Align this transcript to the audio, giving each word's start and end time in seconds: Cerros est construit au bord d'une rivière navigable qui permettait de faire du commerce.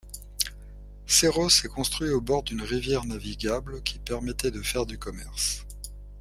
Cerros 1.05 1.47
est 1.49 1.67
construit 1.67 2.09
au 2.09 2.21
bord 2.21 2.41
d'une 2.41 2.63
rivière 2.63 3.05
navigable 3.05 3.83
qui 3.83 3.99
permettait 3.99 4.49
de 4.49 4.63
faire 4.63 4.87
du 4.87 4.97
commerce. 4.97 5.63